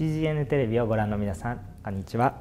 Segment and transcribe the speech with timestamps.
[0.00, 2.40] CGN テレビをご覧の皆さんこんにちは。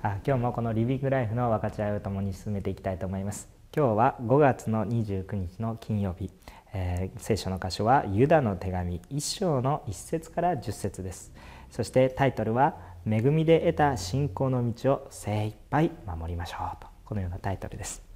[0.00, 3.48] あ今日もこのリビングライフの分かち合いをともに進めていきたいと思います。
[3.76, 6.30] 今日は5月の29日の金曜日、
[6.72, 11.32] えー、聖書の箇所はユダの手紙1章の1節から10節です。
[11.68, 16.86] そしてタイトルは恵みで得た信仰の道を精一杯守りましょうと。
[17.04, 18.07] このようなタイトルです。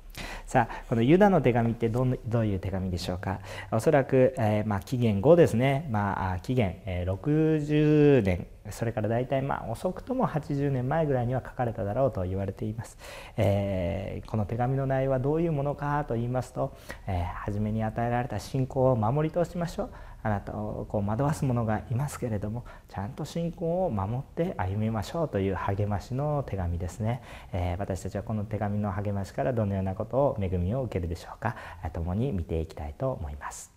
[0.46, 3.40] さあこのユダの手紙ってどういう手紙でしょうか？
[3.70, 8.46] おそらく、えー、まあ、紀元後ですね、まあ、紀元、えー、60年。
[8.70, 12.96] それから大体まあ遅くとも80年前ぐらいには書かれただろうと言われています、
[13.36, 16.76] えー、この手紙の内容はどういうものかと言いますと、
[17.08, 19.90] え初めに与えられた信仰を守り通しましょう。
[20.22, 31.56] あなたをこう惑わす者がいますけれどもちゃんと信仰を守って歩みましょうという励ましの手紙ですね、えー、私たちはこの手紙の励ましからどのようなことを恵みを受けるでしょうか。
[31.92, 33.72] 共に見ていきたいと思います。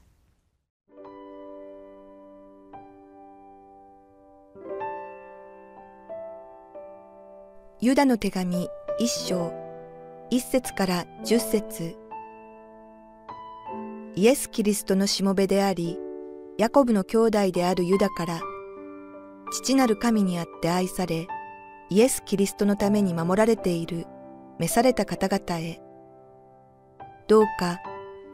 [7.81, 9.53] ユダの手紙一章
[10.29, 11.95] 一節から十節。
[14.15, 15.99] イエス・キリストのしもべであり
[16.57, 18.41] ヤコブの兄弟であるユダから
[19.51, 21.27] 父なる神にあって愛され
[21.89, 24.05] イエス・キリストのために守られている
[24.59, 25.81] 召された方々へ
[27.27, 27.79] どうか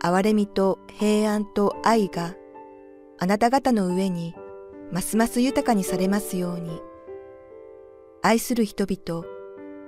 [0.04, 2.36] 憐れみと平安と愛が
[3.20, 4.36] あなた方の上に
[4.92, 6.82] ますます豊かにされますように。
[8.24, 9.26] 愛する人々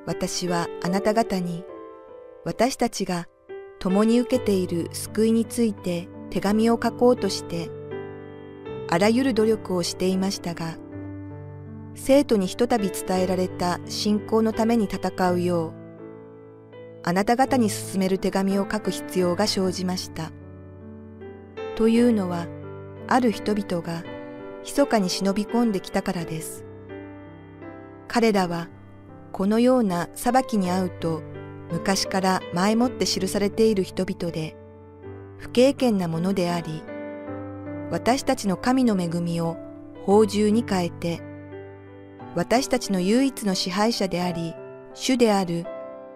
[0.07, 1.63] 私はあなた方に
[2.45, 3.27] 私たちが
[3.79, 7.69] 共に受けている救いについて手紙を書こうとして
[8.93, 10.77] あらゆる努力をしていましたが、
[11.95, 15.73] 生徒にひとたび伝えられた信仰のために戦うよう、
[17.01, 20.31] あなた方に進める手紙を書く必要が生じました。
[21.75, 22.45] というのは、
[23.07, 24.03] ある人々が
[24.63, 26.63] 密かに忍び込んできたからです。
[28.07, 28.67] 彼らは、
[29.31, 31.23] このような裁きに遭うと、
[31.71, 34.55] 昔から前もって記されている人々で、
[35.39, 36.83] 不経験なものであり、
[37.91, 39.57] 私たちの神の恵みを
[40.05, 41.21] 宝珠に変えて、
[42.35, 44.55] 私たちの唯一の支配者であり、
[44.93, 45.65] 主である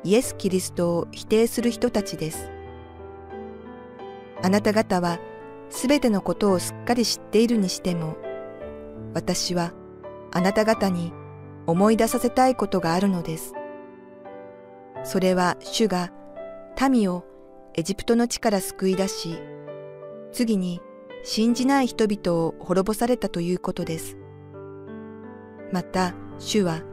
[0.03, 2.49] イエス・キリストを否定する人たちです。
[4.41, 5.19] あなた方は
[5.69, 8.15] すべてのことをすっかり知っているにしても、
[9.13, 9.73] 私は
[10.31, 11.13] あなた方に
[11.65, 13.53] 思い出させたいことがあるのです。
[15.03, 16.11] それは主が
[16.89, 17.23] 民を
[17.75, 19.37] エジプトの地から救い出し、
[20.31, 20.81] 次に
[21.29, 24.17] 信じない人々を滅ぼされたということです。
[25.73, 26.83] また、主は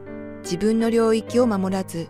[0.42, 2.08] 自分の領域を守らず、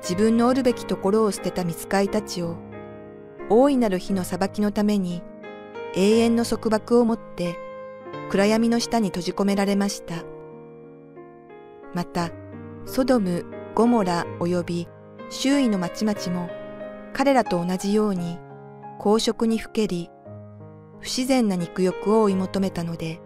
[0.00, 2.56] 自分のおるべきところを捨てた見つかいたちを、
[3.50, 5.22] 大いなる日の裁きのために
[5.94, 7.58] 永遠の束縛をもって
[8.30, 10.14] 暗闇の下に閉じ込められました。
[11.92, 12.30] また、
[12.86, 13.44] ソドム、
[13.74, 14.88] ゴモラ及び
[15.28, 16.48] 周囲の町々も
[17.12, 18.38] 彼らと同じように
[18.98, 20.08] 公職にふけり、
[21.02, 23.20] 不自然な肉欲を追い求めたので、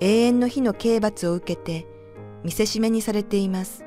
[0.00, 1.86] 永遠の日の刑罰を受けて
[2.44, 3.84] 見せしめにされています。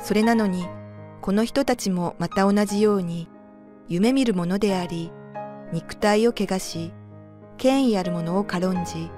[0.00, 0.66] それなのに、
[1.22, 3.28] この人たちもまた同じように、
[3.88, 5.12] 夢見るものであり、
[5.72, 6.92] 肉体を汚し、
[7.58, 9.08] 権威あるものを軽んじ、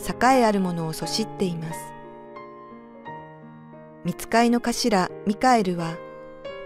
[0.00, 1.78] 栄えあるものをそしっています。
[4.02, 5.98] 見つかいの頭ミカエルは、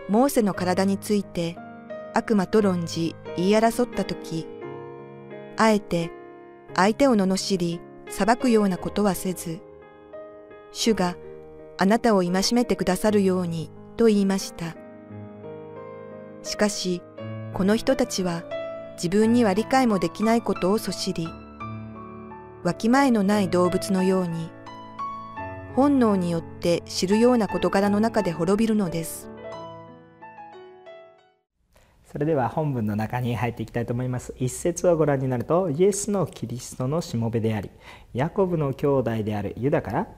[0.09, 1.56] モーセの体について
[2.15, 4.47] 悪魔と論じ言い争ったとき、
[5.60, 6.12] あえて
[6.76, 9.60] 相手を罵り裁くようなことはせず、
[10.70, 11.16] 主が
[11.76, 14.76] あなたを戒めてくださるようにと言いました。
[16.44, 17.02] しかし、
[17.55, 18.44] この人たちは
[18.94, 21.26] 自分には理解もできないことをそしり、
[22.62, 24.50] わきまえのない動物のように、
[25.75, 29.28] 本能によって知るような事柄の中で滅びるのです。
[32.10, 34.34] それでは本文の中に入っていきたいと思います。
[34.38, 37.70] 一節をご覧になるとイエスのキリストのしもべであり
[38.14, 40.08] ヤコブの兄弟であるユダから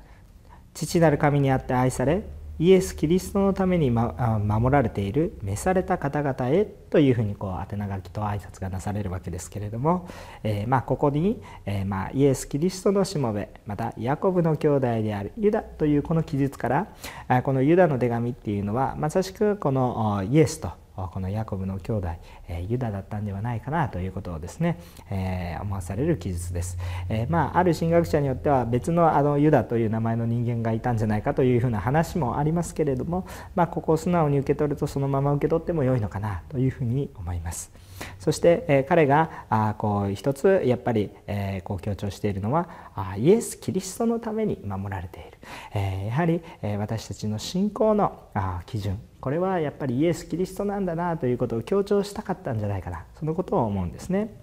[0.72, 2.22] 父なる神にあって愛され
[2.60, 10.06] イエス・キリストのために、ま、守られている召された方々へというふうにこう宛名書きと挨拶がなされるわけですけれども、
[10.44, 22.08] えー、まあ、ここに、えー、まあ、イエス・キリストのしもべまたヤコブの兄弟であるユダというこの記述からこのユダの手紙っていうのはまさしくこのイエスとこのヤコブの兄弟、
[22.48, 24.78] えユダだったんではないかなということをですね、
[25.10, 37.72] えー、思わされる記述です、えー、まあ、ある神学者によっては別のあのユダという名前の人間がいたんじゃないかというふうな話もありますけれども、まあ、ここを素直に受け取るとそのまま受け取っても良いのかなというふうに思います。
[38.18, 45.38] そして、彼があこう一つやっぱり、え、こう強調しているのはあイエス・キリストのために守られている、
[45.74, 48.98] え、やはり、え、私たちの信仰のあ基準。
[49.20, 53.04] これはやっぱりイエス・キリストなんだなということを強調したかったんじゃないかな。
[53.18, 54.34] そのことを思うんですね。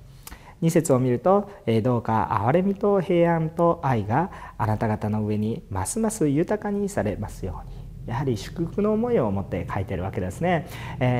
[0.61, 1.49] 2節を見ると
[1.83, 7.76] 「どうか憐れみと平安と愛があなた方の上にますます豊かにされますように」
[8.07, 10.67] やはり祝福の思いを持って書いてるわけですね。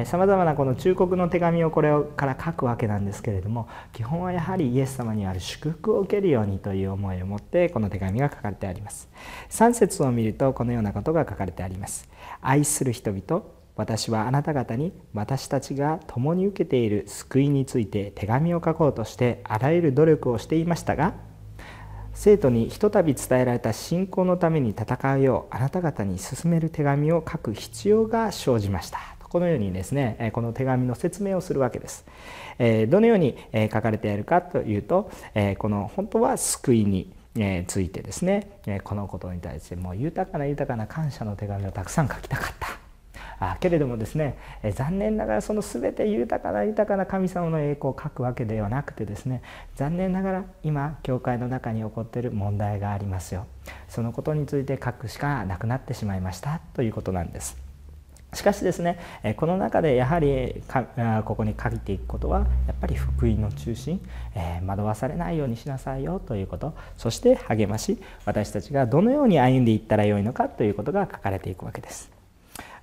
[0.06, 9.10] さまざまなこの忠告の手紙をこれから書くわけなんですけれども基本はやはりイエス様にある祝福を受けるようにという思いを持ってこの手紙が書かれてあります。
[9.50, 12.10] 3節を見るとこのようなことが書かれてあります。
[12.42, 13.44] 愛する人々
[13.76, 21.14] 私はあなた方に私たちが共に受けている救いについて手紙を書こうとしてあらゆる努力をしていましたが
[22.20, 28.98] 生徒にひとたび伝えられた信仰のために戦うようあなた方に進める手紙を書く必要が生じました。
[29.20, 32.06] このようにですねこの手紙の説明をするわけです。
[32.90, 33.38] どのように
[33.72, 35.12] 書かれているかというと
[35.60, 37.14] この本当は救いに
[37.68, 38.50] ついてですね
[38.84, 42.87] このことに対してもう豊かな豊かな感謝の手紙をたくさん書きたかった。
[43.40, 49.42] あけれどもですね、え残念ながらその全て豊かな豊かな神様の栄光を書くわけではなくてですね
[49.76, 53.46] 残念ながら今教会の中に起こっている問題がありますよ
[53.88, 57.68] そのことについて書くしかなくなってしまいましたということなんです。
[58.34, 59.00] しかしですね
[59.38, 60.62] この中でやはり
[61.24, 64.02] ここに書いていくことはやっぱり福音の中心、
[64.36, 72.17] え惑わされないようにしなさいよということそして励まし私たちがどのように歩んでいったらよいのかということが書かれていくわけです。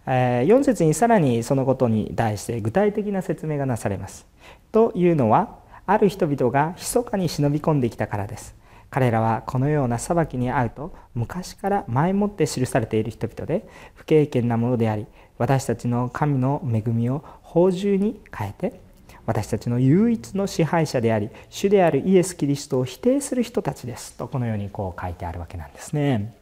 [0.06, 4.26] 4節にさらにそのことに対して具体的な説明がなされます。
[4.72, 8.54] というのはある人々が密かに忍び込んできたからです。
[8.90, 15.06] 彼らはこのような裁きに遭うと昔から前もって記されている人々で不経験なものであり
[15.36, 18.80] 私たちの神の恵みを法従に変えて
[19.26, 26.32] 私たちの唯一の支配者であり主であるイエス・キリストを否定する人たちですとこのようにこう書いてあるわけなんですね。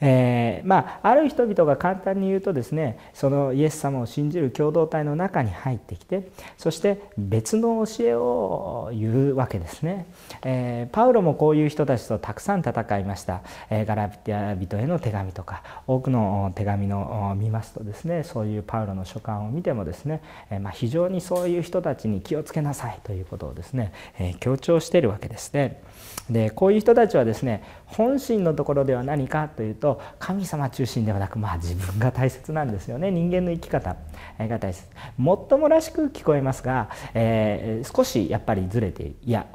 [0.00, 6.28] えー、まあ、ある人々が簡単に言うとですねそのイエス様を信じる共同体の中に入ってきて
[6.58, 10.06] そして別の教えを言うわけですね、
[10.42, 25.82] えー、パウロもこういう人たちとたくさん戦いました、えー、ガラティア人への手紙とか多くの手紙の見ますとですねそういうパウロの書簡を見てもですね、えまあ、非常にそういう人たちに気をつけなさいということをですね、え強調しているわけですね。
[26.30, 33.10] でこういう人たちはですね本心のところでは何かというと神様中心ではなくまあ自分が大切なんですよね。
[33.10, 33.96] 人間の生き方
[34.38, 34.86] が大切。
[35.18, 39.46] もっともらしく聞こえますが、えー、少しやっぱりずれているいや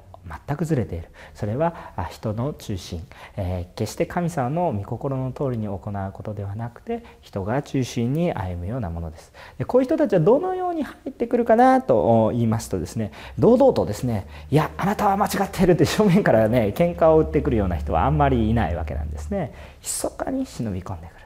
[0.48, 1.10] 全くずれている。
[1.34, 1.74] それは
[2.10, 9.32] 人の中心、えー、決して神様の御心の通りに行うことではなくて人が中心に歩むようなものです。
[9.58, 19.54] でこういう人たちはどのように入ってくるかなと言いますとですね堂々とですねいやあなたは間違っているって正面からね喧嘩を売ってくるような人はあんまりいないわけなんですね。
[19.82, 21.26] 密かに忍び込んでくる。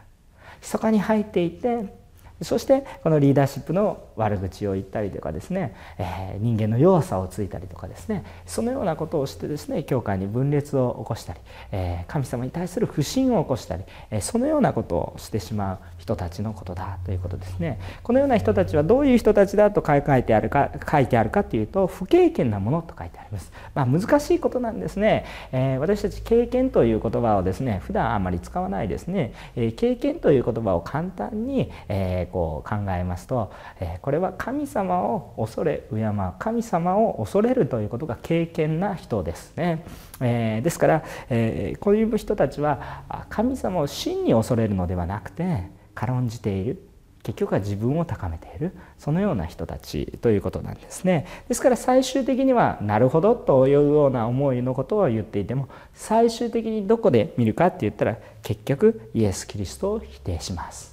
[0.61, 2.00] 密かに入っていって
[2.41, 11.39] そしてこのリーダーシップの悪口を言ったりとかですね、えー、人間の弱さをついたりとかですねそのようなことをしてですね教会に分裂を起こしたり、
[11.71, 17.79] えー、神様に対する不信を起こしたり、えー、そのようなことをしてしまう人たちのことだということですね。
[18.03, 39.85] このような人たちはどういう人たちだと書いてあるか書いてあるかというと不経験なものと書いてあります、まあ、難しいことなんですね、え私たち経験という言葉をですね普段あんまり使わないですね、え経験という言葉を簡単に、えこう考えますと、えこれは神様を恐れ敬う神様を恐れるということが経験な人ですね、
[40.21, 46.81] えですから、えこういう人たちは神様を真に恐れるのではなくて軽んじている
[47.23, 60.90] 結局は自分を高めているそのような人たちということなんですねですから最終的にはなるほどというような思いのことを言っていても最終的にどこで見るかって言ったら結局イエス・キリストを否定します。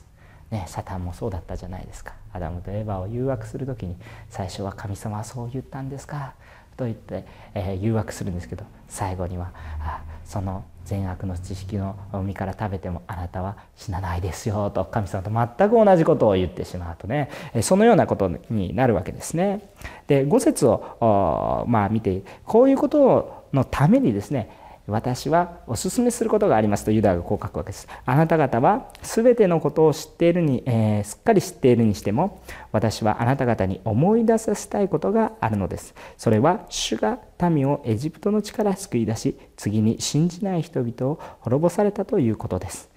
[0.50, 3.96] ね、サタンもそうだったじゃないですかアダムとエヴァを誘惑する時に
[4.30, 6.34] 最初は神様はそう言ったんですか？
[6.76, 9.50] と言って、えー、誘惑するんですけど最後には
[9.80, 17.30] あその善悪の知識の実から食べてもあなたは死なないですよと神様と全く同じことを言ってしまうとね
[17.62, 19.70] そのようなことになるわけですね。
[20.06, 27.86] で5節をまあ見てこういうことのためにですね私はお勧めすることがありますとユダがこう書くわけです。
[28.06, 32.42] あなた方は全てのことを知っているに、えー、すっかり知っているにしても
[32.72, 35.94] 私はあなた方に思い出させたいことがあるのです。
[36.16, 37.18] それは主が
[37.50, 42.87] 民をエジプトの地から救い出し次に信じない人々を滅ぼされたということです。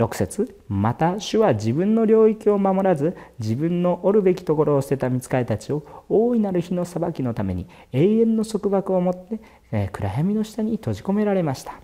[0.00, 9.40] 6節また主は自分の領域を守らず自分のおるべきところを捨てた見つかりたちを大いなる日の裁きのために永遠の束縛を持って、
[9.72, 11.74] えー、暗闇の下に閉じ込められました。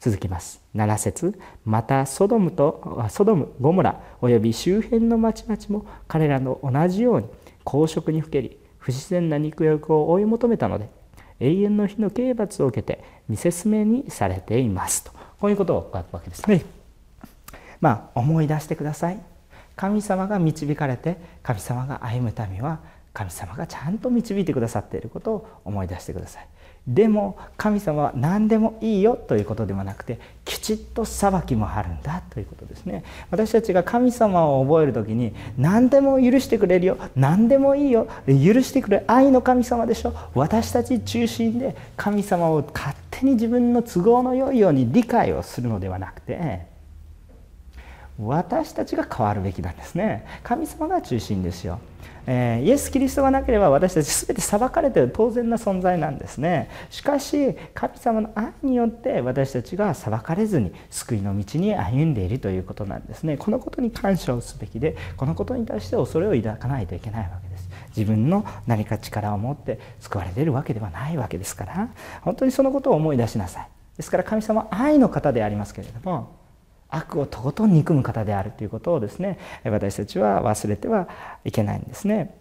[0.00, 0.62] 続きます。
[0.74, 7.26] 7節またソドムとソドムゴモラおよび周辺の町々も彼らの同じように
[7.62, 10.88] 公職にふけり不自然な肉欲を追い求めたので
[11.40, 15.04] 永遠の日の刑罰を受けて見せしめにされています。
[15.04, 16.83] とこういうことを書くわけですね。
[17.84, 19.20] まあ、思い出してください。
[19.76, 22.78] 神様が導かれて神様が歩む民は
[23.12, 26.46] 神様がちゃんと導いてくださっていることを思い出してください。
[26.88, 33.04] でも神様は何でもいいよということではなくてきちっと裁きもあるんだということですね。
[33.30, 40.14] 私たちが神様を覚える時に何でも許してくれるよ何でもいいよ許してくれ愛の神様でしょ。
[40.34, 46.72] 私たち中心で神様を勝手に自分の都合の良いように理解をするのではなくて
[48.18, 50.24] 私たちが変わるべきなんですね。
[50.42, 51.80] 神様が中心ですよ、
[52.26, 56.70] えー、イエス・キリストがなければ私たち全て裁かれてる当然な存在なんですね。
[56.90, 63.36] しかし神様の愛によって私たちが裁かれずに救いの道に歩んでいるということなんですね。
[63.36, 67.68] このことに感謝をすべきでこのことに対して恐れを抱かないといけないわけです。
[67.96, 71.88] 自分の何か力を持って救われているわけではないわけですから
[72.22, 73.68] 本当にそのことを思い出しなさい。
[73.96, 76.43] ですから神様は愛の方でありますけれども
[76.96, 81.08] 悪をとことん憎む方であるということをですね私たちは忘れては
[81.44, 82.38] いけないんですね。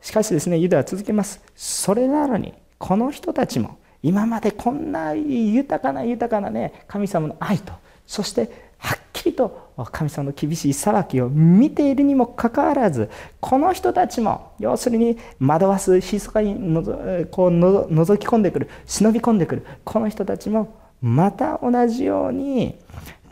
[0.00, 1.40] しかしですねユダは続けます。
[1.54, 7.72] それなのにこの人たちも今までこんな豊かな豊かなね神様の愛と
[8.06, 13.08] そしてはっきりと神様の厳しい裁きを見ているにもかかわらず
[13.40, 16.98] この人たちも要するに惑わす密かにのぞ
[17.30, 22.76] こうの覗き込んでくる忍び込んでくるこの人たちもまた同じように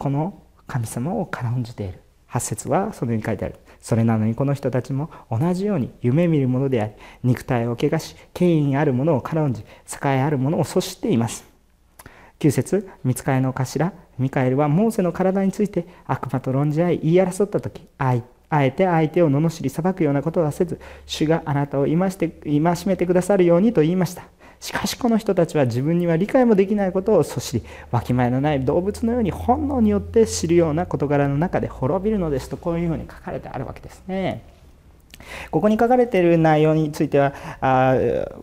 [0.02, 2.00] この神様を軽んじている。
[2.28, 3.54] 8節はそのように書いてある。
[3.80, 6.92] それなのにこの人たちも同じように夢見るものであり
[7.23, 9.64] 肉体を汚し権威あるものを軽んじ栄
[10.04, 11.44] えあるものをそしています。
[12.40, 21.97] 9節見つかりの頭ミカエルはモーセの体について悪魔と論じ合い言い争った時あえて相手を罵り裁くようなことはせず主があなたを戒
[22.87, 24.25] めてくださるようにと言いました。
[24.62, 34.51] しかしこの人たちは自分には理解もできないことをそしりわきまえのない動物のように本能によって知るような事柄の中で滅びるのですとこういうふうに書かれてあるわけですね。
[35.50, 37.94] ここに書かれている内容についてはあ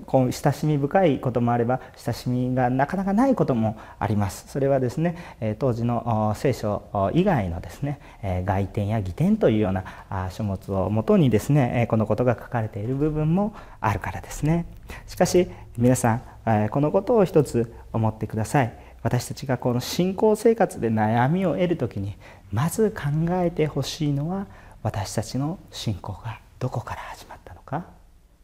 [0.05, 4.45] こう親しみ深いこともあれば親しみがなかなかないこともあります。
[4.47, 7.99] それはですね当時の聖書以外のですね
[8.45, 14.65] 外典や義典というような書物をもとにですねこのことが書かれている部分もあるからですね。
[15.07, 18.73] しかし皆さんこのことを一つ思ってください。
[19.01, 22.17] 私たちがこの信仰生活で悩みを得る時に
[22.51, 23.03] まず考
[23.41, 24.47] えてほしいのは
[24.83, 27.85] 私たちの信仰がどこから始まったのか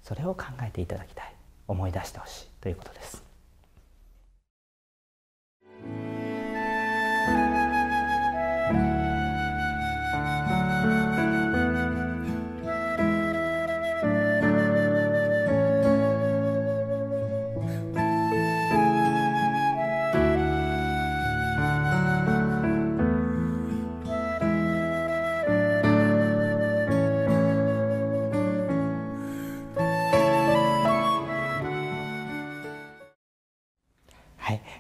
[0.02, 1.36] それを考えていただきたい
[1.68, 3.24] 思い出してほしいということです。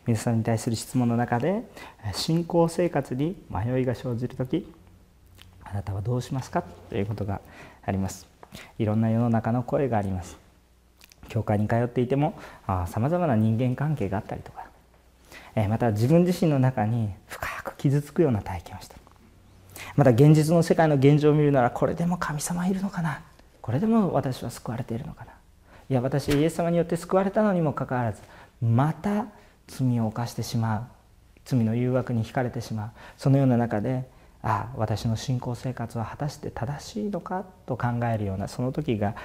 [0.07, 1.63] 皆さんに対する質問の中で
[2.13, 4.71] 信仰生活に迷いが生じる時
[5.63, 6.63] あなたはどうしますか？
[6.89, 7.41] ということが
[7.83, 8.27] あります。
[8.77, 10.37] いろんな世の中の声があります。
[11.27, 14.65] 教会に通っていてもさまざまな人間関係があったりとか
[15.67, 18.95] また自分自身の中に深く傷つくような体験をした。
[19.95, 23.21] また現実の世界の現状を見るならこれでも神様いるのかな？
[23.61, 25.31] これでも私は救われているのかな？
[25.89, 28.21] いや私イエス様によって救われたのにもかかわらず
[28.61, 29.25] また
[29.67, 30.83] 罪を犯してしまう。
[31.45, 32.91] 罪の誘惑に惹かれてしまう。
[33.17, 34.09] そのような中で
[34.41, 39.15] ああ私の信仰生活は果たして正しいのかと考えるようなその時が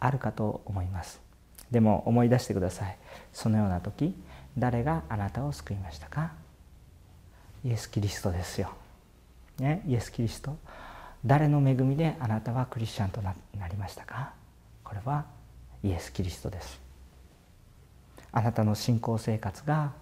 [0.00, 1.20] あるかと思います。
[1.70, 2.96] でも思い出してください。
[3.32, 4.14] そのような時
[4.56, 6.32] 誰があなたを救いましたか？
[7.64, 8.70] イエス・キリストですよ、
[9.58, 10.56] ね、イエス・キリスト。
[11.24, 13.34] 誰の恵みであなたはクリスチャンとな
[13.68, 14.32] りましたか？
[14.84, 15.26] これは
[15.82, 16.80] イエス・キリストです。
[18.32, 19.92] あなたの信仰生活が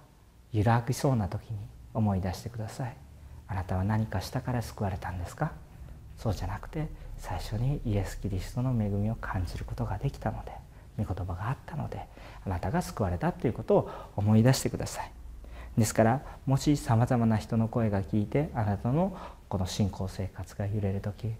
[0.52, 1.58] 揺らぎそうな時に
[1.94, 2.96] 思い出してください。
[3.48, 5.52] あなたは何かしたから救われたんですか？
[6.18, 10.52] そうじゃなくて最初にイエス・キリストの恵みを感じることができたので
[10.98, 12.00] 御言葉があったので
[12.44, 15.10] あなたが救われたということを思い出してください。
[15.78, 19.16] ですからもしさまざまな人の声が聞いてあなたの
[19.48, 21.32] この信仰生活が揺れる時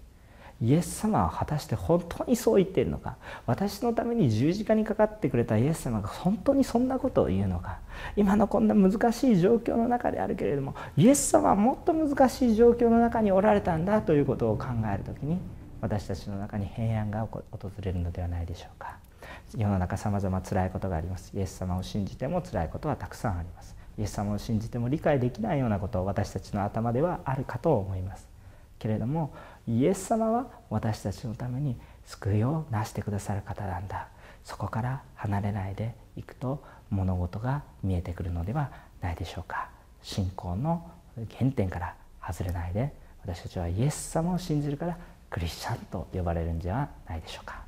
[0.59, 3.17] イエス様は果たして本当にそう言っているのか？
[3.45, 7.77] 私のために十字架にかかってくれたイエス様が本当にそんなことを言うのか？
[8.15, 15.39] 今のこんな難しい状況の中であるけれどもイエス様はもっと難しい状況の中におられたんだということを考える時に
[15.79, 17.39] 私たちの中に平安が訪
[17.81, 18.97] れるのではないでしょうか。
[19.55, 21.31] 世の中さまざま辛いことがあります。
[21.35, 23.75] イエス様を信じても辛いことはたくさんあります。
[23.97, 28.27] イエス様を信じても理解できないようなことを私たちの頭ではあるかと思います。
[28.79, 29.33] けれども
[29.67, 34.07] イエス様は私たちのために救いをなしてくださる方なんだ。
[34.43, 38.71] そこから離れないでいくと物事が見えてくるのでは
[39.01, 39.69] ないでしょうか。
[40.01, 40.89] 信仰の
[41.37, 41.95] 原点から
[42.25, 42.93] 外れないで
[43.23, 44.97] 私たちはイエス様を信じるから
[45.29, 47.67] クリスチャンと呼ばれるんじゃないでしょうか。